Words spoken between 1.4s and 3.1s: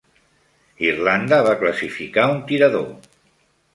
va classificar un tirador.